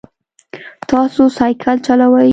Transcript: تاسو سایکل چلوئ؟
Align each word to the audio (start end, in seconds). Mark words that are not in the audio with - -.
تاسو 0.89 1.21
سایکل 1.37 1.77
چلوئ؟ 1.85 2.29